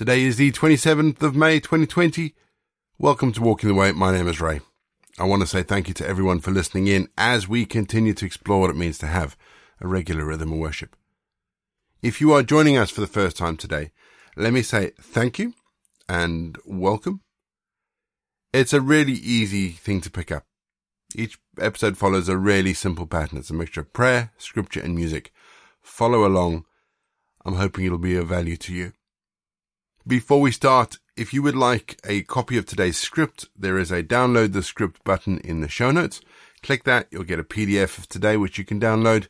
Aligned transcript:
Today 0.00 0.22
is 0.22 0.38
the 0.38 0.50
27th 0.50 1.22
of 1.22 1.36
May 1.36 1.60
2020. 1.60 2.34
Welcome 2.98 3.32
to 3.32 3.42
Walking 3.42 3.68
the 3.68 3.74
Way. 3.74 3.92
My 3.92 4.10
name 4.10 4.28
is 4.28 4.40
Ray. 4.40 4.62
I 5.18 5.24
want 5.24 5.42
to 5.42 5.46
say 5.46 5.62
thank 5.62 5.88
you 5.88 5.92
to 5.92 6.08
everyone 6.08 6.40
for 6.40 6.50
listening 6.50 6.86
in 6.86 7.08
as 7.18 7.46
we 7.46 7.66
continue 7.66 8.14
to 8.14 8.24
explore 8.24 8.60
what 8.60 8.70
it 8.70 8.78
means 8.78 8.96
to 9.00 9.06
have 9.06 9.36
a 9.78 9.86
regular 9.86 10.24
rhythm 10.24 10.54
of 10.54 10.58
worship. 10.58 10.96
If 12.00 12.18
you 12.18 12.32
are 12.32 12.42
joining 12.42 12.78
us 12.78 12.88
for 12.88 13.02
the 13.02 13.06
first 13.06 13.36
time 13.36 13.58
today, 13.58 13.92
let 14.38 14.54
me 14.54 14.62
say 14.62 14.92
thank 14.98 15.38
you 15.38 15.52
and 16.08 16.56
welcome. 16.64 17.20
It's 18.54 18.72
a 18.72 18.80
really 18.80 19.12
easy 19.12 19.68
thing 19.68 20.00
to 20.00 20.10
pick 20.10 20.32
up. 20.32 20.46
Each 21.14 21.38
episode 21.58 21.98
follows 21.98 22.30
a 22.30 22.38
really 22.38 22.72
simple 22.72 23.06
pattern. 23.06 23.36
It's 23.36 23.50
a 23.50 23.54
mixture 23.54 23.82
of 23.82 23.92
prayer, 23.92 24.32
scripture, 24.38 24.80
and 24.80 24.94
music. 24.94 25.30
Follow 25.82 26.26
along. 26.26 26.64
I'm 27.44 27.56
hoping 27.56 27.84
it'll 27.84 27.98
be 27.98 28.16
of 28.16 28.28
value 28.28 28.56
to 28.56 28.72
you. 28.72 28.94
Before 30.10 30.40
we 30.40 30.50
start, 30.50 30.98
if 31.16 31.32
you 31.32 31.40
would 31.44 31.54
like 31.54 32.00
a 32.04 32.22
copy 32.22 32.58
of 32.58 32.66
today's 32.66 32.98
script, 32.98 33.48
there 33.56 33.78
is 33.78 33.92
a 33.92 34.02
download 34.02 34.52
the 34.52 34.60
script 34.60 35.04
button 35.04 35.38
in 35.38 35.60
the 35.60 35.68
show 35.68 35.92
notes. 35.92 36.20
Click 36.64 36.82
that, 36.82 37.06
you'll 37.12 37.22
get 37.22 37.38
a 37.38 37.44
PDF 37.44 37.96
of 37.96 38.08
today, 38.08 38.36
which 38.36 38.58
you 38.58 38.64
can 38.64 38.80
download. 38.80 39.28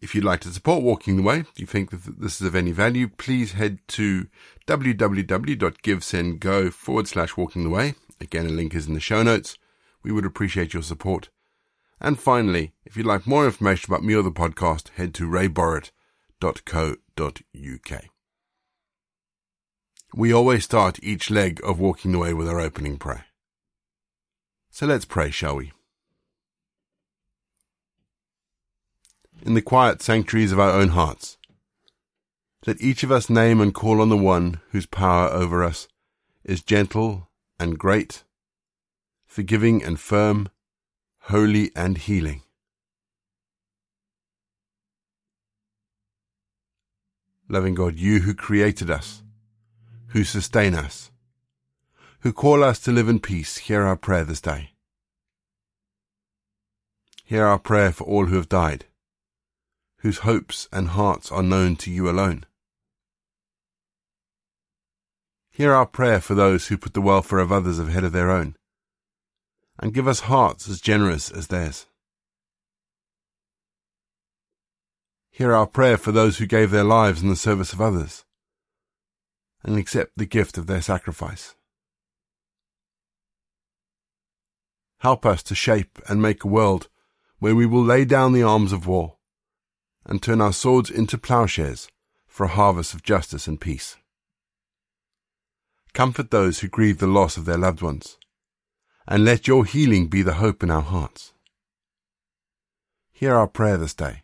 If 0.00 0.12
you'd 0.12 0.24
like 0.24 0.40
to 0.40 0.48
support 0.48 0.82
Walking 0.82 1.14
the 1.14 1.22
Way, 1.22 1.44
if 1.48 1.60
you 1.60 1.66
think 1.66 1.92
that 1.92 2.20
this 2.20 2.40
is 2.40 2.46
of 2.48 2.56
any 2.56 2.72
value, 2.72 3.06
please 3.06 3.52
head 3.52 3.78
to 3.86 4.26
www.givesendgo 4.66 6.72
forward 6.72 7.06
slash 7.06 7.36
walking 7.36 7.62
the 7.62 7.70
way. 7.70 7.94
Again, 8.20 8.46
a 8.46 8.48
link 8.48 8.74
is 8.74 8.88
in 8.88 8.94
the 8.94 9.00
show 9.00 9.22
notes. 9.22 9.58
We 10.02 10.10
would 10.10 10.26
appreciate 10.26 10.74
your 10.74 10.82
support. 10.82 11.28
And 12.00 12.18
finally, 12.18 12.72
if 12.84 12.96
you'd 12.96 13.06
like 13.06 13.28
more 13.28 13.44
information 13.44 13.94
about 13.94 14.02
me 14.02 14.14
or 14.14 14.24
the 14.24 14.32
podcast, 14.32 14.88
head 14.96 15.14
to 15.14 15.28
rayborrett.co.uk. 15.28 18.13
We 20.16 20.32
always 20.32 20.62
start 20.62 21.00
each 21.02 21.28
leg 21.28 21.60
of 21.64 21.80
walking 21.80 22.12
the 22.12 22.20
way 22.20 22.32
with 22.32 22.48
our 22.48 22.60
opening 22.60 22.98
prayer. 22.98 23.24
So 24.70 24.86
let's 24.86 25.04
pray, 25.04 25.32
shall 25.32 25.56
we? 25.56 25.72
In 29.42 29.54
the 29.54 29.60
quiet 29.60 30.02
sanctuaries 30.02 30.52
of 30.52 30.60
our 30.60 30.70
own 30.70 30.90
hearts, 30.90 31.36
let 32.64 32.80
each 32.80 33.02
of 33.02 33.10
us 33.10 33.28
name 33.28 33.60
and 33.60 33.74
call 33.74 34.00
on 34.00 34.08
the 34.08 34.16
one 34.16 34.60
whose 34.70 34.86
power 34.86 35.26
over 35.30 35.64
us 35.64 35.88
is 36.44 36.62
gentle 36.62 37.28
and 37.58 37.76
great, 37.76 38.22
forgiving 39.26 39.82
and 39.82 39.98
firm, 39.98 40.48
holy 41.22 41.72
and 41.74 41.98
healing. 41.98 42.42
Loving 47.48 47.74
God, 47.74 47.98
you 47.98 48.20
who 48.20 48.32
created 48.32 48.92
us, 48.92 49.23
who 50.14 50.22
sustain 50.22 50.74
us, 50.74 51.10
who 52.20 52.32
call 52.32 52.62
us 52.62 52.78
to 52.78 52.92
live 52.92 53.08
in 53.08 53.18
peace, 53.18 53.56
hear 53.56 53.82
our 53.82 53.96
prayer 53.96 54.22
this 54.22 54.40
day. 54.40 54.70
Hear 57.24 57.44
our 57.44 57.58
prayer 57.58 57.90
for 57.90 58.04
all 58.04 58.26
who 58.26 58.36
have 58.36 58.48
died, 58.48 58.84
whose 59.98 60.18
hopes 60.18 60.68
and 60.72 60.90
hearts 60.90 61.32
are 61.32 61.42
known 61.42 61.74
to 61.76 61.90
you 61.90 62.08
alone. 62.08 62.46
Hear 65.50 65.72
our 65.72 65.86
prayer 65.86 66.20
for 66.20 66.36
those 66.36 66.68
who 66.68 66.78
put 66.78 66.94
the 66.94 67.00
welfare 67.00 67.40
of 67.40 67.50
others 67.50 67.80
ahead 67.80 68.04
of 68.04 68.12
their 68.12 68.30
own, 68.30 68.54
and 69.80 69.92
give 69.92 70.06
us 70.06 70.20
hearts 70.20 70.68
as 70.68 70.80
generous 70.80 71.28
as 71.28 71.48
theirs. 71.48 71.86
Hear 75.32 75.52
our 75.52 75.66
prayer 75.66 75.96
for 75.96 76.12
those 76.12 76.38
who 76.38 76.46
gave 76.46 76.70
their 76.70 76.84
lives 76.84 77.20
in 77.20 77.28
the 77.28 77.34
service 77.34 77.72
of 77.72 77.80
others, 77.80 78.24
and 79.64 79.76
accept 79.78 80.12
the 80.16 80.26
gift 80.26 80.58
of 80.58 80.66
their 80.66 80.82
sacrifice. 80.82 81.54
Help 84.98 85.26
us 85.26 85.42
to 85.42 85.54
shape 85.54 85.98
and 86.08 86.22
make 86.22 86.44
a 86.44 86.48
world 86.48 86.88
where 87.38 87.54
we 87.54 87.66
will 87.66 87.82
lay 87.82 88.04
down 88.04 88.32
the 88.32 88.42
arms 88.42 88.72
of 88.72 88.86
war 88.86 89.16
and 90.06 90.22
turn 90.22 90.40
our 90.40 90.52
swords 90.52 90.90
into 90.90 91.18
plowshares 91.18 91.88
for 92.26 92.44
a 92.44 92.48
harvest 92.48 92.94
of 92.94 93.02
justice 93.02 93.46
and 93.46 93.60
peace. 93.60 93.96
Comfort 95.92 96.30
those 96.30 96.60
who 96.60 96.68
grieve 96.68 96.98
the 96.98 97.06
loss 97.06 97.36
of 97.36 97.44
their 97.44 97.56
loved 97.56 97.80
ones, 97.80 98.18
and 99.06 99.24
let 99.24 99.46
your 99.46 99.64
healing 99.64 100.08
be 100.08 100.22
the 100.22 100.34
hope 100.34 100.62
in 100.62 100.70
our 100.70 100.82
hearts. 100.82 101.32
Hear 103.12 103.34
our 103.34 103.46
prayer 103.46 103.76
this 103.76 103.94
day, 103.94 104.22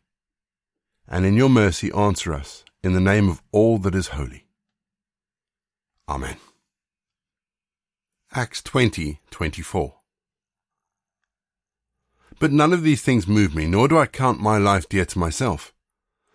and 1.06 1.24
in 1.24 1.34
your 1.34 1.48
mercy 1.48 1.92
answer 1.92 2.34
us 2.34 2.64
in 2.82 2.92
the 2.92 3.00
name 3.00 3.28
of 3.28 3.40
all 3.52 3.78
that 3.78 3.94
is 3.94 4.08
holy. 4.08 4.46
Amen. 6.10 6.38
Acts 8.34 8.60
20, 8.62 9.20
24. 9.30 9.94
But 12.40 12.50
none 12.50 12.72
of 12.72 12.82
these 12.82 13.00
things 13.00 13.28
move 13.28 13.54
me, 13.54 13.66
nor 13.66 13.86
do 13.86 13.96
I 13.96 14.06
count 14.06 14.40
my 14.40 14.58
life 14.58 14.88
dear 14.88 15.04
to 15.04 15.18
myself, 15.20 15.72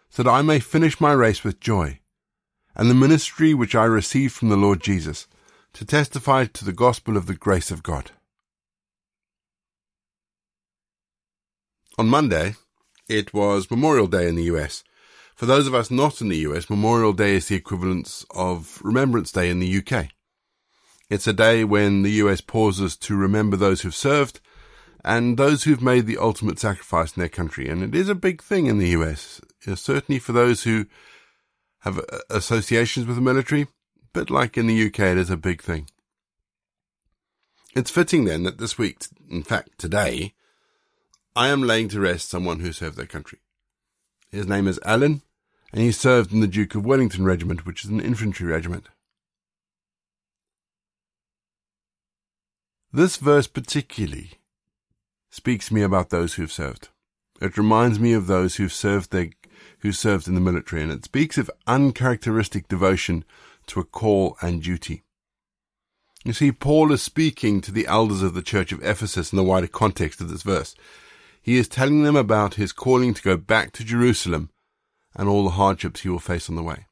so 0.09 0.23
that 0.23 0.31
I 0.31 0.41
may 0.41 0.59
finish 0.59 1.01
my 1.01 1.11
race 1.11 1.43
with 1.43 1.59
joy, 1.59 1.99
and 2.73 2.89
the 2.89 2.95
ministry 2.95 3.53
which 3.53 3.75
I 3.75 3.83
received 3.83 4.33
from 4.33 4.47
the 4.47 4.55
Lord 4.55 4.81
Jesus, 4.81 5.27
to 5.73 5.83
testify 5.83 6.45
to 6.45 6.63
the 6.63 6.71
gospel 6.71 7.17
of 7.17 7.25
the 7.25 7.35
grace 7.35 7.69
of 7.69 7.83
God. 7.83 8.11
On 11.97 12.07
Monday, 12.07 12.55
it 13.09 13.33
was 13.33 13.69
Memorial 13.69 14.07
Day 14.07 14.29
in 14.29 14.35
the 14.35 14.43
US. 14.43 14.85
For 15.35 15.45
those 15.45 15.67
of 15.67 15.75
us 15.75 15.91
not 15.91 16.21
in 16.21 16.29
the 16.29 16.37
US, 16.37 16.69
Memorial 16.69 17.11
Day 17.11 17.35
is 17.35 17.49
the 17.49 17.55
equivalent 17.55 18.23
of 18.31 18.79
Remembrance 18.81 19.33
Day 19.33 19.49
in 19.49 19.59
the 19.59 19.77
UK. 19.79 20.07
It's 21.09 21.27
a 21.27 21.33
day 21.33 21.65
when 21.65 22.03
the 22.03 22.11
US 22.23 22.39
pauses 22.39 22.95
to 22.97 23.17
remember 23.17 23.57
those 23.57 23.81
who've 23.81 23.93
served 23.93 24.39
and 25.03 25.37
those 25.37 25.63
who've 25.63 25.81
made 25.81 26.07
the 26.07 26.17
ultimate 26.17 26.57
sacrifice 26.57 27.15
in 27.15 27.19
their 27.19 27.29
country. 27.29 27.67
And 27.67 27.83
it 27.83 27.93
is 27.93 28.07
a 28.07 28.15
big 28.15 28.41
thing 28.41 28.67
in 28.67 28.77
the 28.77 28.87
US, 28.89 29.41
certainly 29.75 30.19
for 30.19 30.31
those 30.31 30.63
who 30.63 30.85
have 31.79 31.99
uh, 31.99 32.19
associations 32.29 33.05
with 33.05 33.17
the 33.17 33.21
military, 33.21 33.67
but 34.13 34.29
like 34.29 34.57
in 34.57 34.67
the 34.67 34.87
UK, 34.87 34.99
it 34.99 35.17
is 35.17 35.29
a 35.29 35.35
big 35.37 35.61
thing. 35.61 35.89
It's 37.75 37.91
fitting 37.91 38.23
then 38.23 38.43
that 38.43 38.57
this 38.57 38.77
week, 38.77 39.03
in 39.29 39.43
fact 39.43 39.77
today, 39.77 40.33
I 41.35 41.49
am 41.49 41.61
laying 41.61 41.89
to 41.89 41.99
rest 41.99 42.29
someone 42.29 42.61
who 42.61 42.71
served 42.71 42.95
their 42.95 43.05
country. 43.05 43.39
His 44.31 44.47
name 44.47 44.67
is 44.67 44.79
Alan, 44.83 45.21
and 45.75 45.83
he 45.83 45.91
served 45.91 46.31
in 46.31 46.39
the 46.39 46.47
Duke 46.47 46.73
of 46.73 46.85
Wellington 46.85 47.25
Regiment, 47.25 47.65
which 47.65 47.83
is 47.83 47.91
an 47.91 47.99
infantry 47.99 48.47
regiment. 48.47 48.87
This 52.93 53.17
verse 53.17 53.47
particularly 53.47 54.39
speaks 55.29 55.67
to 55.67 55.73
me 55.73 55.81
about 55.81 56.11
those 56.11 56.35
who 56.35 56.43
have 56.43 56.51
served. 56.51 56.87
It 57.41 57.57
reminds 57.57 57.99
me 57.99 58.13
of 58.13 58.27
those 58.27 58.55
who've 58.55 58.71
served 58.71 59.11
their, 59.11 59.31
who 59.79 59.91
served 59.91 60.29
in 60.29 60.35
the 60.35 60.39
military, 60.39 60.81
and 60.81 60.93
it 60.93 61.03
speaks 61.03 61.37
of 61.37 61.51
uncharacteristic 61.67 62.69
devotion 62.69 63.25
to 63.67 63.81
a 63.81 63.83
call 63.83 64.37
and 64.41 64.63
duty. 64.63 65.03
You 66.23 66.31
see, 66.31 66.53
Paul 66.53 66.93
is 66.93 67.03
speaking 67.03 67.59
to 67.59 67.73
the 67.73 67.85
elders 67.85 68.21
of 68.21 68.33
the 68.33 68.41
church 68.41 68.71
of 68.71 68.81
Ephesus 68.81 69.33
in 69.33 69.35
the 69.35 69.43
wider 69.43 69.67
context 69.67 70.21
of 70.21 70.29
this 70.29 70.43
verse. 70.43 70.73
He 71.41 71.57
is 71.57 71.67
telling 71.67 72.03
them 72.03 72.15
about 72.15 72.53
his 72.53 72.71
calling 72.71 73.13
to 73.13 73.21
go 73.21 73.35
back 73.35 73.73
to 73.73 73.83
Jerusalem 73.83 74.51
and 75.15 75.29
all 75.29 75.43
the 75.43 75.51
hardships 75.51 76.01
he 76.01 76.09
will 76.09 76.19
face 76.19 76.49
on 76.49 76.55
the 76.55 76.63
way. 76.63 76.85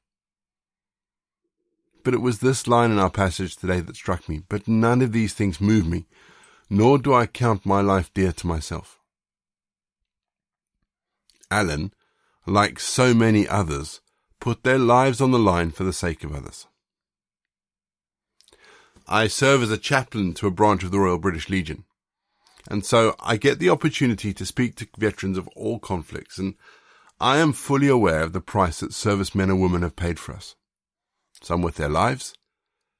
But 2.04 2.14
it 2.14 2.22
was 2.22 2.40
this 2.40 2.68
line 2.68 2.92
in 2.92 3.00
our 3.00 3.10
passage 3.10 3.56
today 3.56 3.80
that 3.80 3.96
struck 3.96 4.28
me. 4.28 4.42
But 4.50 4.68
none 4.68 5.02
of 5.02 5.14
these 5.14 5.34
things 5.34 5.62
move 5.62 5.88
me, 5.88 6.06
nor 6.70 6.98
do 6.98 7.14
I 7.14 7.26
count 7.26 7.66
my 7.66 7.82
life 7.82 8.14
dear 8.14 8.34
to 8.34 8.48
myself. 8.48 9.00
Alan, 11.50 11.94
like 12.46 12.80
so 12.80 13.14
many 13.14 13.48
others, 13.48 14.02
put 14.40 14.64
their 14.64 14.80
lives 14.80 15.22
on 15.22 15.32
the 15.32 15.40
line 15.40 15.72
for 15.72 15.84
the 15.84 15.94
sake 15.94 16.24
of 16.24 16.34
others. 16.34 16.68
I 19.08 19.28
serve 19.28 19.62
as 19.64 19.72
a 19.72 19.78
chaplain 19.78 20.34
to 20.36 20.48
a 20.48 20.52
branch 20.52 20.84
of 20.84 20.92
the 20.92 21.00
Royal 21.00 21.20
British 21.20 21.50
Legion, 21.50 21.86
and 22.70 22.86
so 22.86 23.16
I 23.20 23.38
get 23.38 23.60
the 23.60 23.70
opportunity 23.70 24.34
to 24.34 24.46
speak 24.46 24.76
to 24.78 24.88
veterans 24.98 25.38
of 25.38 25.48
all 25.50 25.80
conflicts, 25.80 26.38
and 26.38 26.56
I 27.24 27.38
am 27.38 27.54
fully 27.54 27.88
aware 27.88 28.20
of 28.20 28.34
the 28.34 28.42
price 28.42 28.82
that 28.82 28.94
servicemen 28.94 29.50
and 29.50 29.62
women 29.62 29.82
have 29.82 29.96
paid 29.96 30.20
for 30.20 30.34
us. 30.36 30.58
Some 31.42 31.62
with 31.62 31.76
their 31.76 31.88
lives, 31.88 32.34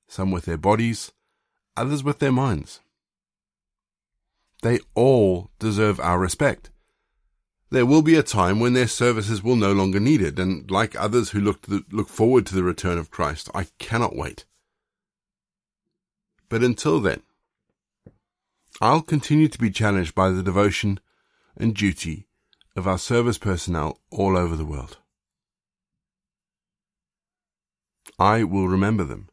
some 0.08 0.32
with 0.32 0.46
their 0.46 0.58
bodies, 0.58 1.12
others 1.76 2.06
with 2.06 2.20
their 2.20 2.32
minds. 2.32 2.80
They 4.62 4.80
all 4.96 5.52
deserve 5.60 6.00
our 6.00 6.18
respect. 6.18 6.72
There 7.70 7.86
will 7.86 8.02
be 8.02 8.16
a 8.16 8.24
time 8.24 8.62
when 8.62 8.72
their 8.72 8.88
services 8.88 9.44
will 9.44 9.58
no 9.58 9.74
longer 9.74 10.00
be 10.00 10.06
needed, 10.06 10.40
and 10.40 10.72
like 10.72 10.96
others 10.96 11.32
who 11.32 11.42
look, 11.42 11.64
the, 11.64 11.84
look 11.92 12.08
forward 12.08 12.46
to 12.46 12.56
the 12.56 12.64
return 12.64 12.98
of 12.98 13.12
Christ, 13.12 13.50
I 13.54 13.68
cannot 13.78 14.16
wait. 14.16 14.46
But 16.48 16.64
until 16.64 17.02
then, 17.02 17.24
I'll 18.80 19.02
continue 19.02 19.50
to 19.50 19.60
be 19.60 19.70
challenged 19.70 20.16
by 20.16 20.30
the 20.30 20.44
devotion 20.44 21.02
and 21.58 21.76
duty 21.76 22.30
of 22.76 22.88
our 22.88 22.98
service 22.98 23.38
personnel 23.38 24.00
all 24.10 24.38
over 24.38 24.56
the 24.56 24.66
world. 24.66 24.98
I 28.20 28.44
will 28.44 28.68
remember 28.68 29.04
them. 29.04 29.30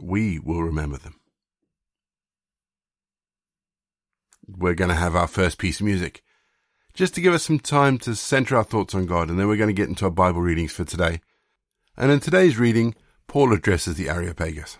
We 0.00 0.38
will 0.38 0.62
remember 0.62 0.96
them. 0.96 1.20
We're 4.46 4.74
going 4.74 4.88
to 4.88 4.94
have 4.94 5.14
our 5.14 5.26
first 5.26 5.58
piece 5.58 5.80
of 5.80 5.86
music 5.86 6.22
just 6.94 7.14
to 7.14 7.20
give 7.20 7.34
us 7.34 7.44
some 7.44 7.58
time 7.60 7.98
to 7.98 8.14
center 8.16 8.56
our 8.56 8.64
thoughts 8.64 8.94
on 8.94 9.06
God, 9.06 9.30
and 9.30 9.38
then 9.38 9.46
we're 9.46 9.56
going 9.56 9.68
to 9.68 9.72
get 9.72 9.88
into 9.88 10.04
our 10.04 10.10
Bible 10.10 10.40
readings 10.40 10.72
for 10.72 10.84
today. 10.84 11.20
And 11.96 12.10
in 12.10 12.20
today's 12.20 12.58
reading, 12.58 12.94
Paul 13.26 13.52
addresses 13.52 13.96
the 13.96 14.08
Areopagus. 14.08 14.78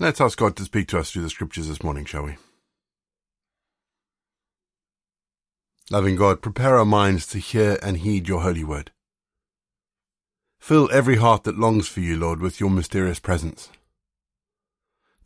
Let's 0.00 0.18
ask 0.18 0.38
God 0.38 0.56
to 0.56 0.64
speak 0.64 0.88
to 0.88 0.98
us 0.98 1.10
through 1.10 1.24
the 1.24 1.28
scriptures 1.28 1.68
this 1.68 1.82
morning, 1.82 2.06
shall 2.06 2.22
we? 2.22 2.38
Loving 5.90 6.16
God, 6.16 6.40
prepare 6.40 6.78
our 6.78 6.86
minds 6.86 7.26
to 7.26 7.38
hear 7.38 7.78
and 7.82 7.98
heed 7.98 8.26
your 8.26 8.40
holy 8.40 8.64
word. 8.64 8.92
Fill 10.58 10.88
every 10.90 11.16
heart 11.16 11.44
that 11.44 11.58
longs 11.58 11.86
for 11.86 12.00
you, 12.00 12.16
Lord, 12.16 12.40
with 12.40 12.60
your 12.60 12.70
mysterious 12.70 13.18
presence. 13.18 13.68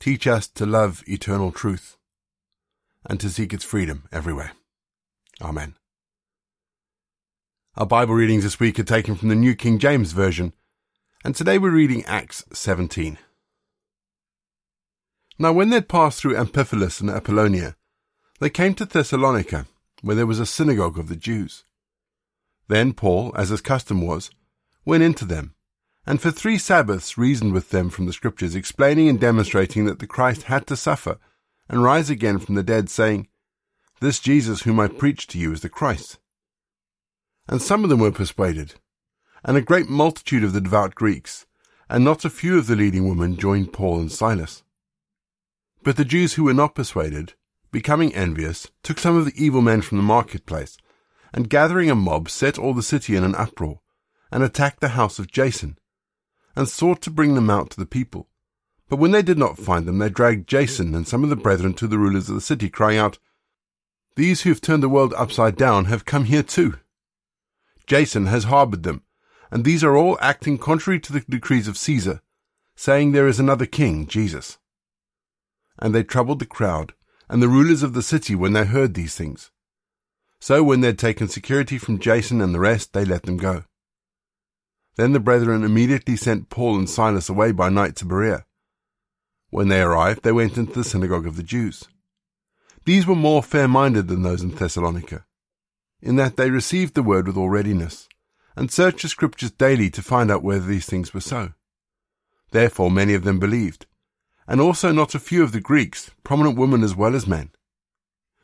Teach 0.00 0.26
us 0.26 0.49
to 0.49 0.67
love 0.67 1.05
eternal 1.06 1.53
truth 1.53 1.97
and 3.09 3.21
to 3.21 3.31
seek 3.31 3.55
its 3.55 3.62
freedom 3.62 4.09
everywhere. 4.11 4.55
Amen. 5.41 5.76
Our 7.76 7.87
Bible 7.87 8.15
readings 8.15 8.43
this 8.43 8.59
week 8.59 8.81
are 8.81 8.85
taken 8.85 9.15
from 9.15 9.29
the 9.29 9.37
New 9.37 9.55
King 9.55 9.79
James 9.79 10.11
Version, 10.11 10.53
and 11.25 11.37
today 11.37 11.59
we're 11.59 11.71
reading 11.71 12.05
Acts 12.06 12.44
17. 12.53 13.19
Now 15.38 15.52
when 15.52 15.70
they 15.70 15.76
had 15.76 15.88
passed 15.88 16.20
through 16.20 16.36
Amphipolis 16.36 17.00
and 17.00 17.10
Apollonia, 17.10 17.76
they 18.40 18.50
came 18.50 18.75
to 18.75 18.84
Thessalonica, 18.84 19.66
where 20.02 20.16
there 20.16 20.26
was 20.26 20.40
a 20.40 20.46
synagogue 20.46 20.98
of 20.98 21.08
the 21.08 21.16
Jews. 21.16 21.64
Then 22.69 22.92
Paul, 22.92 23.32
as 23.36 23.48
his 23.48 23.60
custom 23.60 24.00
was, 24.06 24.31
went 24.84 25.02
into 25.02 25.25
them, 25.25 25.54
and 26.06 26.20
for 26.20 26.31
three 26.31 26.58
Sabbaths 26.58 27.16
reasoned 27.16 27.52
with 27.52 27.70
them 27.70 27.90
from 27.90 28.06
the 28.06 28.12
Scriptures, 28.12 28.54
explaining 28.54 29.08
and 29.08 29.19
demonstrating 29.19 29.87
that 29.87 29.99
the 29.99 30.06
Christ 30.06 30.44
had 30.44 30.66
to 30.66 30.76
suffer 30.76 31.18
and 31.68 31.82
rise 31.82 32.11
again 32.11 32.38
from 32.38 32.54
the 32.54 32.62
dead, 32.62 32.90
saying, 32.90 33.28
This 34.00 34.20
Jesus 34.20 34.62
whom 34.62 34.78
I 34.78 34.88
preach 34.88 35.26
to 35.28 35.38
you 35.38 35.52
is 35.52 35.62
the 35.62 35.68
Christ. 35.68 36.18
And 37.49 37.61
some 37.62 37.85
of 37.85 37.90
them 37.90 38.00
were 38.00 38.12
persuaded, 38.12 38.75
and 39.42 39.56
a 39.56 39.62
great 39.62 39.88
multitude 39.88 40.44
of 40.44 40.52
the 40.52 40.61
devout 40.61 40.94
Greeks, 40.94 41.47
and 41.88 42.04
not 42.04 42.25
a 42.25 42.30
few 42.30 42.59
of 42.59 42.66
the 42.66 42.76
leading 42.76 43.09
women 43.09 43.37
joined 43.37 43.73
Paul 43.73 44.00
and 44.00 44.12
Silas. 44.12 44.63
But 45.85 45.99
the 45.99 46.05
Jews 46.07 46.33
who 46.33 46.45
were 46.45 46.55
not 46.55 46.75
persuaded, 46.75 47.35
becoming 47.71 48.14
envious, 48.14 48.69
took 48.83 48.99
some 48.99 49.19
of 49.19 49.26
the 49.26 49.35
evil 49.37 49.61
men 49.61 49.83
from 49.83 49.99
the 49.99 50.03
marketplace, 50.03 50.79
and 51.31 51.50
gathering 51.50 51.91
a 51.91 51.95
mob, 51.95 52.31
set 52.31 52.59
all 52.59 52.73
the 52.73 52.83
city 52.83 53.14
in 53.14 53.23
an 53.23 53.35
uproar, 53.35 53.81
and 54.33 54.43
attacked 54.43 54.81
the 54.81 54.97
house 54.97 55.19
of 55.19 55.31
Jason, 55.31 55.76
and 56.57 56.71
sought 56.71 57.03
to 57.03 57.11
bring 57.11 57.35
them 57.35 57.50
out 57.50 57.69
to 57.71 57.76
the 57.76 57.85
people. 57.85 58.31
But 58.88 58.97
when 58.97 59.11
they 59.11 59.21
did 59.21 59.37
not 59.37 59.59
find 59.59 59.87
them, 59.87 59.99
they 59.99 60.09
dragged 60.09 60.49
Jason 60.49 60.95
and 60.95 61.07
some 61.07 61.23
of 61.23 61.29
the 61.29 61.37
brethren 61.37 61.75
to 61.75 61.87
the 61.87 61.99
rulers 61.99 62.31
of 62.31 62.35
the 62.35 62.41
city, 62.41 62.71
crying 62.71 62.97
out, 62.97 63.19
These 64.17 64.43
who 64.43 64.49
have 64.49 64.62
turned 64.62 64.83
the 64.83 64.88
world 64.88 65.12
upside 65.19 65.57
down 65.57 65.85
have 65.85 66.07
come 66.07 66.25
here 66.25 66.43
too. 66.43 66.79
Jason 67.87 68.25
has 68.26 68.45
harbored 68.45 68.85
them, 68.85 69.03
and 69.50 69.64
these 69.64 69.85
are 69.85 69.95
all 69.95 70.17
acting 70.23 70.57
contrary 70.57 70.99
to 71.00 71.12
the 71.12 71.21
decrees 71.21 71.69
of 71.69 71.76
Caesar, 71.76 72.23
saying 72.75 73.12
there 73.12 73.29
is 73.29 73.38
another 73.38 73.67
king, 73.67 74.07
Jesus 74.07 74.57
and 75.78 75.95
they 75.95 76.02
troubled 76.02 76.38
the 76.38 76.47
crowd 76.47 76.95
and 77.28 77.43
the 77.43 77.49
rulers 77.49 77.83
of 77.83 77.95
the 77.95 78.02
city 78.02 78.35
when 78.35 78.52
they 78.52 78.64
heard 78.64 78.95
these 78.95 79.14
things. 79.14 79.50
So 80.40 80.62
when 80.62 80.81
they 80.81 80.88
had 80.88 80.99
taken 80.99 81.28
security 81.28 81.78
from 81.78 81.99
Jason 81.99 82.40
and 82.40 82.54
the 82.54 82.61
rest, 82.61 82.93
they 82.93 83.04
let 83.04 83.23
them 83.23 83.37
go. 83.37 83.64
Then 84.97 85.12
the 85.12 85.21
brethren 85.21 85.64
immediately 85.64 86.16
sent 86.16 86.50
Paul 86.50 86.76
and 86.76 86.88
Silas 86.88 87.28
away 87.28 87.52
by 87.52 87.69
night 87.69 87.97
to 87.97 88.04
Berea. 88.04 88.45
When 89.50 89.69
they 89.69 89.81
arrived, 89.81 90.23
they 90.23 90.33
went 90.33 90.57
into 90.59 90.73
the 90.73 90.85
synagogue 90.85 91.26
of 91.26 91.37
the 91.37 91.43
Jews. 91.43 91.88
These 92.85 93.07
were 93.07 93.16
more 93.16 93.43
fair-minded 93.43 94.09
than 94.09 94.23
those 94.23 94.43
in 94.43 94.50
Thessalonica, 94.50 95.25
in 96.02 96.16
that 96.16 96.37
they 96.37 96.50
received 96.50 96.95
the 96.95 97.02
word 97.02 97.26
with 97.26 97.37
all 97.37 97.49
readiness, 97.49 98.09
and 98.57 98.71
searched 98.71 99.02
the 99.02 99.09
scriptures 99.09 99.50
daily 99.50 99.90
to 99.90 100.02
find 100.02 100.31
out 100.31 100.43
whether 100.43 100.66
these 100.66 100.87
things 100.87 101.14
were 101.14 101.21
so. 101.21 101.54
Therefore 102.50 102.90
many 102.90 103.14
of 103.14 103.25
them 103.25 103.38
believed, 103.38 103.87
and 104.46 104.60
also 104.60 104.92
not 104.92 105.14
a 105.14 105.18
few 105.20 105.42
of 105.42 105.52
the 105.52 105.60
Greeks, 105.60 106.10
prominent 106.22 106.58
women 106.58 106.82
as 106.82 106.94
well 106.94 107.14
as 107.14 107.26
men. 107.26 107.50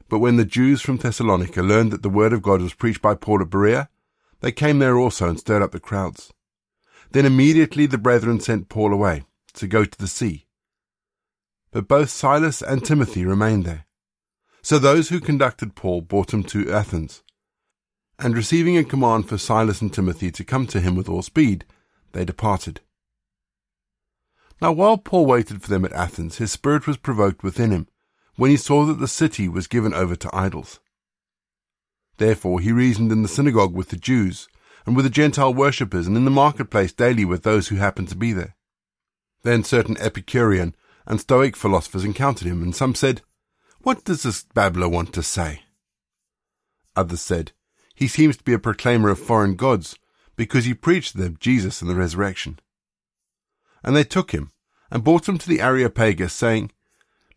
But 0.09 0.19
when 0.19 0.37
the 0.37 0.45
Jews 0.45 0.83
from 0.83 0.97
Thessalonica 0.97 1.63
learned 1.63 1.93
that 1.93 2.03
the 2.03 2.11
word 2.11 2.33
of 2.33 2.43
God 2.43 2.61
was 2.61 2.75
preached 2.75 3.03
by 3.03 3.15
Paul 3.15 3.43
at 3.43 3.51
Berea, 3.51 3.89
they 4.41 4.53
came 4.53 4.79
there 4.79 4.97
also 4.97 5.29
and 5.29 5.39
stirred 5.39 5.63
up 5.63 5.73
the 5.73 5.81
crowds. 5.81 6.33
Then 7.13 7.27
immediately 7.27 7.87
the 7.87 7.99
brethren 7.99 8.41
sent 8.41 8.69
Paul 8.69 8.93
away 8.93 9.25
to 9.55 9.67
go 9.67 9.85
to 9.85 9.99
the 9.99 10.09
sea. 10.09 10.47
But 11.71 11.89
both 11.89 12.11
Silas 12.11 12.63
and 12.63 12.85
Timothy 12.85 13.25
remained 13.25 13.65
there. 13.65 13.85
So 14.63 14.79
those 14.79 15.09
who 15.09 15.21
conducted 15.21 15.75
Paul 15.75 16.01
brought 16.01 16.35
him 16.35 16.43
to 16.45 16.71
Athens. 16.71 17.23
And 18.19 18.37
receiving 18.37 18.77
a 18.77 18.85
command 18.85 19.29
for 19.29 19.39
Silas 19.39 19.81
and 19.81 19.93
Timothy 19.93 20.31
to 20.33 20.45
come 20.45 20.67
to 20.69 20.81
him 20.81 20.95
with 20.95 21.09
all 21.09 21.23
speed, 21.23 21.65
they 22.13 22.25
departed. 22.25 22.81
Now 24.61 24.73
while 24.73 24.99
Paul 24.99 25.27
waited 25.27 25.63
for 25.63 25.69
them 25.69 25.85
at 25.85 25.93
Athens, 25.93 26.37
his 26.37 26.53
spirit 26.53 26.87
was 26.87 26.97
provoked 26.97 27.43
within 27.43 27.71
him, 27.71 27.89
when 28.37 28.51
he 28.51 28.57
saw 28.57 28.85
that 28.87 28.99
the 29.01 29.09
city 29.09 29.49
was 29.49 29.67
given 29.67 29.95
over 29.95 30.17
to 30.17 30.37
idols. 30.37 30.81
Therefore 32.19 32.61
he 32.61 32.73
reasoned 32.73 33.11
in 33.11 33.23
the 33.23 33.29
synagogue 33.29 33.75
with 33.75 33.89
the 33.89 33.97
Jews, 33.97 34.49
and 34.85 34.95
with 34.95 35.05
the 35.05 35.11
Gentile 35.11 35.55
worshippers, 35.55 36.07
and 36.07 36.17
in 36.17 36.25
the 36.25 36.31
marketplace 36.31 36.93
daily 36.93 37.25
with 37.25 37.43
those 37.43 37.69
who 37.69 37.77
happened 37.77 38.09
to 38.09 38.17
be 38.17 38.33
there. 38.33 38.55
Then 39.43 39.65
certain 39.65 39.97
Epicurean 39.99 40.75
and 41.07 41.21
Stoic 41.21 41.57
philosophers 41.57 42.05
encountered 42.05 42.47
him, 42.47 42.63
and 42.63 42.75
some 42.75 42.95
said, 42.95 43.23
What 43.83 44.05
does 44.05 44.23
this 44.23 44.45
babbler 44.55 44.89
want 44.89 45.15
to 45.15 45.23
say? 45.23 45.63
Others 46.95 47.23
said, 47.23 47.53
He 47.95 48.09
seems 48.09 48.37
to 48.37 48.45
be 48.45 48.53
a 48.53 48.59
proclaimer 48.59 49.09
of 49.09 49.19
foreign 49.19 49.57
gods, 49.57 49.97
because 50.37 50.67
he 50.67 50.75
preached 50.75 51.13
to 51.13 51.19
them 51.19 51.39
Jesus 51.41 51.81
and 51.81 51.91
the 51.91 51.95
resurrection. 51.95 52.59
And 53.83 53.97
they 53.97 54.05
took 54.05 54.33
him, 54.33 54.53
and 54.91 55.05
brought 55.05 55.29
him 55.29 55.39
to 55.39 55.49
the 55.49 55.61
Areopagus, 55.61 56.33
saying, 56.33 56.71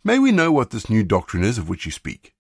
May 0.03 0.19
we 0.19 0.31
know 0.31 0.51
what 0.51 0.71
this 0.71 0.89
new 0.89 1.03
doctrine 1.03 1.43
is 1.43 1.57
of 1.57 1.69
which 1.69 1.85
you 1.85 1.91
speak? 1.91 2.33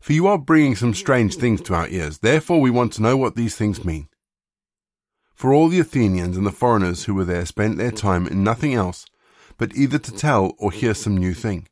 For 0.00 0.12
you 0.12 0.26
are 0.26 0.38
bringing 0.38 0.76
some 0.76 0.94
strange 0.94 1.36
things 1.36 1.60
to 1.62 1.74
our 1.74 1.88
ears, 1.88 2.18
therefore 2.18 2.60
we 2.60 2.70
want 2.70 2.92
to 2.94 3.02
know 3.02 3.16
what 3.16 3.36
these 3.36 3.56
things 3.56 3.84
mean. 3.84 4.08
For 5.34 5.52
all 5.52 5.68
the 5.68 5.80
Athenians 5.80 6.36
and 6.36 6.46
the 6.46 6.52
foreigners 6.52 7.04
who 7.04 7.14
were 7.14 7.24
there 7.24 7.46
spent 7.46 7.78
their 7.78 7.92
time 7.92 8.26
in 8.26 8.42
nothing 8.42 8.74
else 8.74 9.06
but 9.56 9.74
either 9.76 9.98
to 9.98 10.12
tell 10.12 10.54
or 10.58 10.72
hear 10.72 10.94
some 10.94 11.16
new 11.16 11.34
thing. 11.34 11.68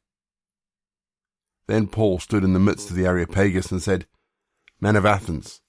Then 1.66 1.87
Paul 1.87 2.18
stood 2.18 2.44
in 2.44 2.52
the 2.52 2.61
midst 2.61 2.90
of 2.90 2.96
the 2.96 3.06
Areopagus 3.06 3.73
and 3.73 3.82
said, 3.82 4.06
Men 4.80 4.96
of 4.96 5.06
Athens, 5.06 5.62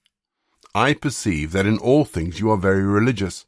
I 0.76 0.94
perceive 0.94 1.54
that 1.54 1.66
in 1.66 1.80
all 1.80 2.06
things 2.06 2.40
you 2.40 2.52
are 2.52 2.58
very 2.58 2.84
religious. 2.84 3.46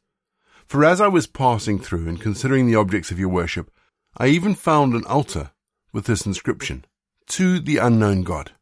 For 0.70 0.84
as 0.84 1.00
I 1.00 1.08
was 1.08 1.26
passing 1.26 1.80
through 1.80 2.06
and 2.06 2.20
considering 2.20 2.68
the 2.68 2.76
objects 2.76 3.10
of 3.10 3.18
your 3.18 3.28
worship, 3.28 3.72
I 4.16 4.28
even 4.28 4.54
found 4.54 4.94
an 4.94 5.04
altar 5.04 5.50
with 5.92 6.04
this 6.04 6.24
inscription, 6.24 6.84
To 7.30 7.58
the 7.58 7.78
unknown 7.78 8.22
God. 8.22 8.52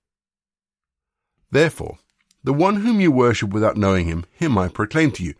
Therefore, 1.50 1.98
the 2.42 2.54
one 2.54 2.76
whom 2.76 3.02
you 3.02 3.12
worship 3.12 3.50
without 3.50 3.76
knowing 3.76 4.06
him, 4.06 4.24
him 4.30 4.56
I 4.56 4.68
proclaim 4.68 5.10
to 5.12 5.22
you, 5.22 5.34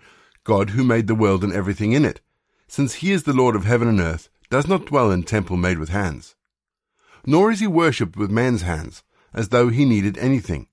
God 0.44 0.70
who 0.70 0.84
made 0.84 1.06
the 1.06 1.14
world 1.14 1.42
and 1.42 1.54
everything 1.54 1.92
in 1.92 2.04
it, 2.04 2.20
since 2.66 2.96
he 2.96 3.12
is 3.12 3.22
the 3.22 3.32
Lord 3.32 3.56
of 3.56 3.64
heaven 3.64 3.88
and 3.88 3.98
earth, 3.98 4.28
does 4.50 4.66
not 4.66 4.84
dwell 4.84 5.10
in 5.10 5.22
temple 5.22 5.56
made 5.56 5.78
with 5.78 5.88
hands. 5.88 6.34
Nor 7.25 7.50
is 7.50 7.60
he 7.60 7.66
worshipped 7.66 8.18
with 8.18 8.30
man's 8.30 8.60
hands, 8.60 9.02
as 9.32 9.48
though 9.48 9.70
he 9.70 9.87
needed 9.87 10.18
anything, 10.18 10.68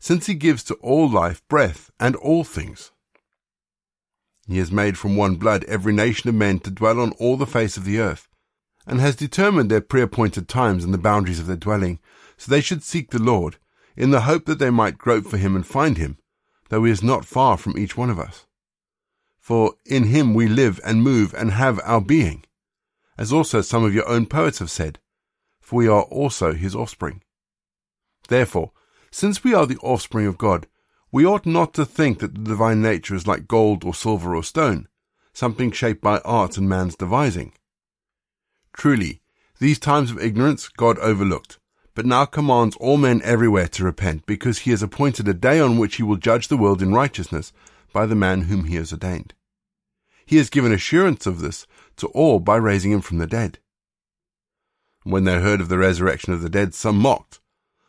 since 0.00 0.26
he 0.26 0.34
gives 0.34 0.64
to 0.64 0.74
all 0.82 1.08
life 1.08 1.46
breath 1.46 1.92
and 2.00 2.16
all 2.16 2.42
things. 2.42 2.90
He 4.48 4.58
has 4.58 4.72
made 4.72 4.98
from 4.98 5.14
one 5.14 5.36
blood 5.36 5.62
every 5.64 5.92
nation 5.92 6.28
of 6.28 6.34
men 6.34 6.58
to 6.60 6.70
dwell 6.72 6.98
on 6.98 7.12
all 7.12 7.36
the 7.36 7.46
face 7.46 7.76
of 7.76 7.84
the 7.84 8.00
earth, 8.00 8.26
and 8.84 9.00
has 9.00 9.14
determined 9.14 9.70
their 9.70 9.80
pre-appointed 9.80 10.48
times 10.48 10.82
and 10.82 10.92
the 10.92 10.98
boundaries 10.98 11.38
of 11.38 11.46
their 11.46 11.56
dwelling, 11.56 12.00
so 12.36 12.50
they 12.50 12.60
should 12.60 12.82
seek 12.82 13.10
the 13.10 13.22
Lord, 13.22 13.58
in 13.96 14.10
the 14.10 14.22
hope 14.22 14.46
that 14.46 14.58
they 14.58 14.70
might 14.70 14.98
grope 14.98 15.26
for 15.26 15.36
him 15.36 15.54
and 15.54 15.64
find 15.64 15.96
him, 15.96 16.18
though 16.68 16.82
he 16.82 16.90
is 16.90 17.04
not 17.04 17.24
far 17.24 17.56
from 17.56 17.78
each 17.78 17.96
one 17.96 18.10
of 18.10 18.18
us 18.18 18.46
for 19.48 19.76
in 19.86 20.04
him 20.04 20.34
we 20.34 20.46
live 20.46 20.78
and 20.84 21.02
move 21.02 21.32
and 21.32 21.52
have 21.52 21.80
our 21.82 22.02
being, 22.02 22.44
as 23.16 23.32
also 23.32 23.62
some 23.62 23.82
of 23.82 23.94
your 23.94 24.06
own 24.06 24.26
poets 24.26 24.58
have 24.58 24.70
said, 24.70 24.98
for 25.58 25.76
we 25.76 25.88
are 25.88 26.02
also 26.02 26.52
his 26.52 26.74
offspring. 26.74 27.22
Therefore, 28.28 28.72
since 29.10 29.42
we 29.42 29.54
are 29.54 29.64
the 29.64 29.78
offspring 29.78 30.26
of 30.26 30.36
God, 30.36 30.66
we 31.10 31.24
ought 31.24 31.46
not 31.46 31.72
to 31.74 31.84
think 31.84 32.18
that 32.18 32.34
the 32.34 32.40
divine 32.40 32.82
nature 32.82 33.14
is 33.14 33.26
like 33.26 33.48
gold 33.48 33.84
or 33.84 33.94
silver 33.94 34.34
or 34.34 34.42
stone, 34.42 34.88
something 35.32 35.70
shaped 35.70 36.02
by 36.02 36.18
art 36.18 36.58
and 36.58 36.68
man's 36.68 36.96
devising. 36.96 37.52
Truly, 38.72 39.22
these 39.58 39.78
times 39.78 40.10
of 40.10 40.20
ignorance 40.20 40.68
God 40.68 40.98
overlooked, 40.98 41.58
but 41.94 42.06
now 42.06 42.24
commands 42.26 42.76
all 42.76 42.96
men 42.96 43.20
everywhere 43.24 43.68
to 43.68 43.84
repent, 43.84 44.26
because 44.26 44.60
he 44.60 44.70
has 44.70 44.82
appointed 44.82 45.26
a 45.26 45.34
day 45.34 45.58
on 45.58 45.78
which 45.78 45.96
he 45.96 46.02
will 46.02 46.16
judge 46.16 46.48
the 46.48 46.56
world 46.56 46.82
in 46.82 46.92
righteousness 46.92 47.52
by 47.92 48.06
the 48.06 48.14
man 48.14 48.42
whom 48.42 48.64
he 48.64 48.76
has 48.76 48.92
ordained. 48.92 49.34
He 50.26 50.36
has 50.36 50.50
given 50.50 50.72
assurance 50.72 51.26
of 51.26 51.40
this 51.40 51.66
to 51.96 52.06
all 52.08 52.38
by 52.38 52.56
raising 52.56 52.92
him 52.92 53.00
from 53.00 53.18
the 53.18 53.26
dead. 53.26 53.58
When 55.02 55.24
they 55.24 55.40
heard 55.40 55.60
of 55.60 55.70
the 55.70 55.78
resurrection 55.78 56.34
of 56.34 56.42
the 56.42 56.50
dead, 56.50 56.74
some 56.74 56.98
mocked, 56.98 57.40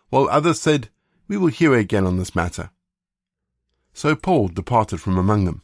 while 0.10 0.30
others 0.30 0.60
said, 0.60 0.90
We 1.28 1.38
will 1.38 1.48
hear 1.50 1.74
again 1.76 2.06
on 2.06 2.18
this 2.18 2.34
matter. 2.34 2.72
So 4.00 4.16
Paul 4.16 4.48
departed 4.48 5.02
from 5.02 5.18
among 5.18 5.44
them. 5.44 5.62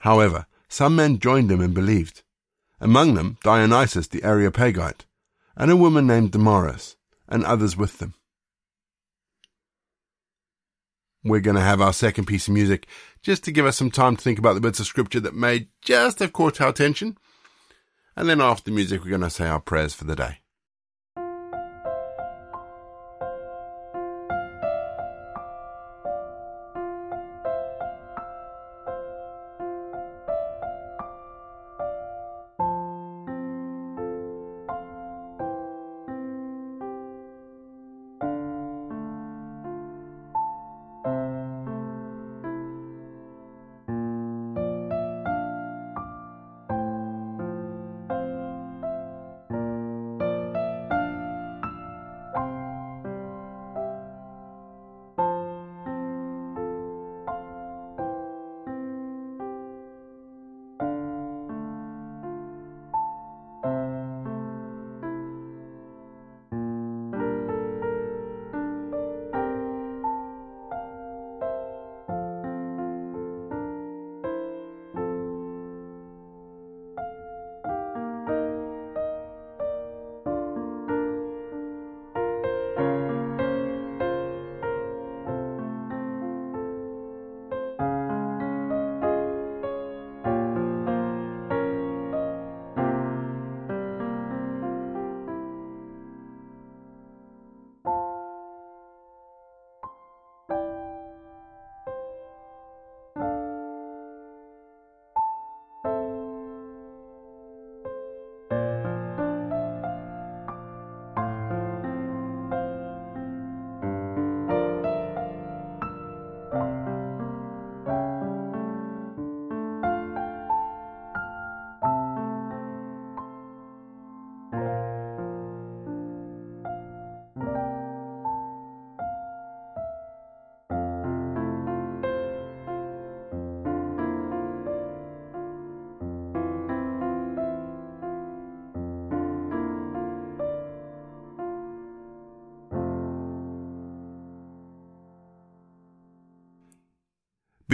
However, 0.00 0.44
some 0.68 0.94
men 0.94 1.18
joined 1.18 1.50
him 1.50 1.62
and 1.62 1.72
believed. 1.72 2.22
Among 2.82 3.14
them 3.14 3.38
Dionysius 3.42 4.08
the 4.08 4.22
Areopagite, 4.22 5.06
and 5.56 5.70
a 5.70 5.76
woman 5.76 6.06
named 6.06 6.32
Damaris, 6.32 6.96
and 7.26 7.46
others 7.46 7.74
with 7.74 7.96
them. 7.96 8.12
we're 11.24 11.40
going 11.40 11.56
to 11.56 11.62
have 11.62 11.80
our 11.80 11.94
second 11.94 12.26
piece 12.26 12.46
of 12.46 12.52
music 12.52 12.86
just 13.22 13.42
to 13.44 13.52
give 13.52 13.64
us 13.64 13.78
some 13.78 13.90
time 13.90 14.16
to 14.16 14.22
think 14.22 14.38
about 14.38 14.52
the 14.52 14.60
bits 14.60 14.78
of 14.78 14.86
scripture 14.86 15.20
that 15.20 15.34
may 15.34 15.68
just 15.80 16.18
have 16.18 16.34
caught 16.34 16.60
our 16.60 16.68
attention. 16.68 17.16
And 18.14 18.28
then 18.28 18.42
after 18.42 18.64
the 18.64 18.76
music, 18.76 19.02
we're 19.02 19.10
going 19.10 19.22
to 19.22 19.30
say 19.30 19.46
our 19.48 19.60
prayers 19.60 19.94
for 19.94 20.04
the 20.04 20.14
day. 20.14 20.40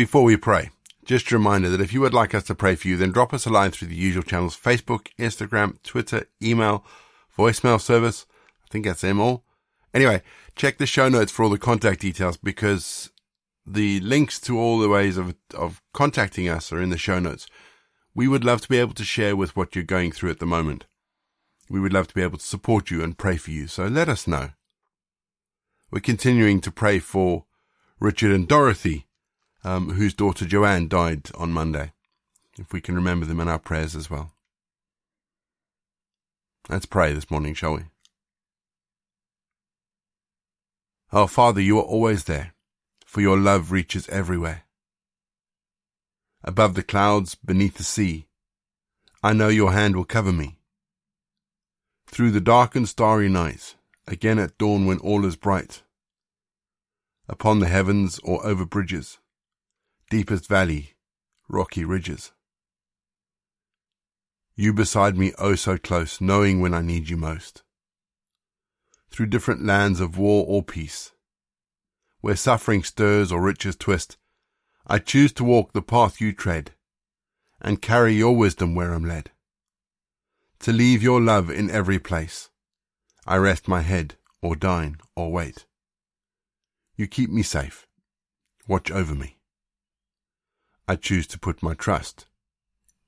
Before 0.03 0.25
we 0.25 0.37
pray, 0.37 0.71
just 1.05 1.31
a 1.31 1.37
reminder 1.37 1.69
that 1.69 1.81
if 1.81 1.93
you 1.93 2.01
would 2.01 2.13
like 2.13 2.35
us 2.35 2.43
to 2.49 2.57
pray 2.57 2.75
for 2.75 2.89
you, 2.89 2.97
then 2.97 3.13
drop 3.13 3.33
us 3.33 3.47
a 3.47 3.51
line 3.51 3.71
through 3.71 3.87
the 3.87 3.95
usual 3.95 4.25
channels 4.25 4.59
Facebook, 4.59 5.07
Instagram, 5.17 5.81
Twitter, 5.85 6.27
email, 6.43 6.85
voicemail 7.39 7.81
service. 7.81 8.27
I 8.65 8.67
think 8.69 8.85
that's 8.85 9.03
them 9.03 9.21
all. 9.21 9.45
Anyway, 9.95 10.23
check 10.57 10.79
the 10.79 10.87
show 10.87 11.09
notes 11.09 11.31
for 11.31 11.45
all 11.45 11.51
the 11.51 11.57
contact 11.57 12.01
details 12.01 12.37
because 12.37 13.13
the 13.65 14.01
links 14.01 14.41
to 14.41 14.59
all 14.59 14.81
the 14.81 14.89
ways 14.89 15.17
of, 15.17 15.37
of 15.55 15.81
contacting 15.95 16.49
us 16.49 16.73
are 16.73 16.83
in 16.83 16.91
the 16.91 16.99
show 16.99 17.21
notes. 17.21 17.47
We 18.13 18.27
would 18.27 18.43
love 18.43 18.61
to 18.63 18.69
be 18.69 18.79
able 18.79 18.95
to 18.95 19.05
share 19.05 19.37
with 19.37 19.55
what 19.55 19.77
you're 19.77 19.85
going 19.85 20.11
through 20.11 20.31
at 20.31 20.41
the 20.41 20.47
moment. 20.47 20.87
We 21.71 21.79
would 21.79 21.93
love 21.93 22.09
to 22.09 22.15
be 22.15 22.23
able 22.23 22.39
to 22.39 22.45
support 22.45 22.91
you 22.91 23.05
and 23.05 23.17
pray 23.17 23.37
for 23.37 23.53
you, 23.53 23.69
so 23.69 23.85
let 23.87 24.09
us 24.09 24.27
know. 24.27 24.51
We're 25.93 26.01
continuing 26.01 26.61
to 26.63 26.73
pray 26.73 26.99
for 26.99 27.45
Richard 28.01 28.33
and 28.33 28.49
Dorothy, 28.49 29.07
um, 29.65 29.91
whose 29.91 30.15
daughter 30.15 30.45
Joanne 30.45 30.89
died 30.89 31.31
on 31.37 31.53
Monday. 31.53 31.93
If 32.59 32.73
we 32.73 32.81
can 32.81 32.95
remember 32.95 33.27
them 33.27 33.41
in 33.41 33.49
our 33.49 33.59
prayers 33.59 33.97
as 33.97 34.11
well. 34.11 34.33
Let's 36.69 36.87
pray 36.87 37.13
this 37.13 37.31
morning, 37.31 37.55
shall 37.55 37.75
we? 37.75 37.83
Our 41.13 41.29
Father, 41.29 41.61
you 41.61 41.79
are 41.79 41.85
always 41.85 42.25
there, 42.25 42.55
for 43.05 43.21
your 43.21 43.39
love 43.39 43.73
reaches 43.73 44.09
everywhere. 44.09 44.65
Above 46.45 46.75
the 46.75 46.83
clouds, 46.83 47.35
beneath 47.35 47.77
the 47.77 47.85
sea, 47.85 48.27
I 49.23 49.33
know 49.33 49.49
your 49.49 49.73
hand 49.73 49.97
will 49.97 50.05
cover 50.05 50.33
me. 50.33 50.59
Through 52.07 52.33
the 52.33 52.41
dark 52.41 52.75
and 52.75 52.89
starry 52.89 53.29
night, 53.29 53.77
again 54.07 54.39
at 54.39 54.59
dawn 54.59 54.87
when 54.87 54.99
all 54.99 55.25
is 55.25 55.37
bright, 55.37 55.83
upon 57.29 57.61
the 57.61 57.69
heavens 57.69 58.19
or 58.25 58.45
over 58.45 58.67
bridges, 58.67 59.19
deepest 60.13 60.47
valley, 60.47 60.93
rocky 61.49 61.87
ridges. 61.87 62.33
You 64.55 64.75
beside 64.75 65.17
me 65.17 65.33
oh 65.39 65.55
so 65.55 65.79
close, 65.79 66.21
knowing 66.21 66.61
when 66.61 66.75
I 66.75 66.83
need 66.83 67.09
you 67.09 67.17
most. 67.17 67.63
Through 69.09 69.29
different 69.29 69.65
lands 69.65 70.01
of 70.01 70.19
war 70.19 70.45
or 70.47 70.63
peace, 70.63 71.13
where 72.21 72.37
suffering 72.37 72.83
stirs 72.83 73.33
or 73.33 73.41
riches 73.41 73.75
twist, 73.75 74.19
I 74.87 74.99
choose 74.99 75.33
to 75.33 75.45
walk 75.45 75.73
the 75.73 75.81
path 75.81 76.21
you 76.21 76.35
tread, 76.35 76.73
and 77.59 77.81
carry 77.81 78.13
your 78.13 78.37
wisdom 78.37 78.75
where 78.75 78.93
I'm 78.93 79.07
led. 79.07 79.31
To 80.59 80.75
leave 80.75 81.03
your 81.03 81.23
love 81.23 81.49
in 81.49 81.71
every 81.71 81.99
place, 81.99 82.51
I 83.27 83.37
rest 83.37 83.67
my 83.67 83.81
head, 83.81 84.17
or 84.43 84.57
dine, 84.57 84.99
or 85.17 85.33
wait. 85.33 85.65
You 86.97 87.07
keep 87.07 87.31
me 87.31 87.43
safe, 87.43 87.87
watch 88.69 88.91
over 88.91 89.15
me. 89.15 89.39
I 90.93 90.97
choose 90.97 91.27
to 91.29 91.39
put 91.39 91.63
my 91.63 91.73
trust 91.73 92.27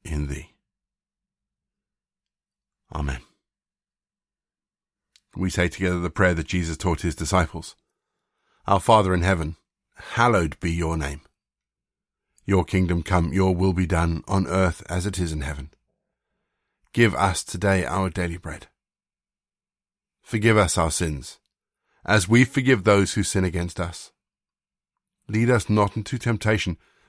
in 0.03 0.29
thee. 0.29 0.55
Amen. 2.95 3.21
We 5.37 5.51
say 5.51 5.69
together 5.69 6.01
the 6.01 6.09
prayer 6.09 6.33
that 6.33 6.47
Jesus 6.47 6.79
taught 6.79 7.03
his 7.03 7.15
disciples. 7.15 7.77
Our 8.67 8.81
Father 8.81 9.13
in 9.13 9.21
heaven, 9.21 9.57
hallowed 10.15 10.59
be 10.61 10.73
your 10.73 10.97
name. 10.97 11.21
Your 12.47 12.65
kingdom 12.65 13.03
come, 13.03 13.35
your 13.35 13.55
will 13.55 13.75
be 13.75 13.85
done 13.85 14.25
on 14.27 14.47
earth 14.47 14.83
as 14.89 15.05
it 15.05 15.19
is 15.19 15.33
in 15.33 15.43
heaven. 15.43 15.69
Give 16.95 17.15
us 17.15 17.45
today 17.45 17.85
our 17.85 18.09
daily 18.09 18.39
bread. 18.39 18.69
Forgive 20.23 20.57
us 20.57 20.79
our 20.79 20.91
sins, 20.91 21.39
as 22.03 22.27
we 22.27 22.47
forgive 22.47 22.85
those 22.85 23.13
who 23.13 23.23
sin 23.23 23.45
against 23.45 23.79
us. 23.79 24.11
Lead 25.29 25.51
us 25.51 25.69
not 25.69 25.99
into 25.99 26.17
temptation, 26.17 26.79